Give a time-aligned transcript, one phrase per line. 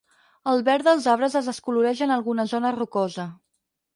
[0.53, 3.29] El verd dels arbres es descoloreix en alguna zona rocosa.